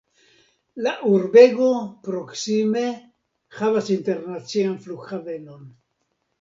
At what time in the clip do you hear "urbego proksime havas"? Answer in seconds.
1.09-3.93